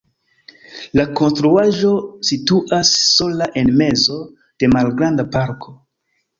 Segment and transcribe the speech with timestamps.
[0.99, 1.91] La konstruaĵo
[2.31, 5.79] situas sola en mezo de malgranda parko.